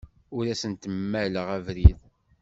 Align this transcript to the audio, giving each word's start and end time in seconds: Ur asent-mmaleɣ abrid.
Ur 0.37 0.45
asent-mmaleɣ 0.53 1.47
abrid. 1.57 1.99